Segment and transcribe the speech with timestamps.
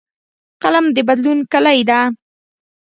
[0.63, 1.99] قلم د بدلون کلۍ ده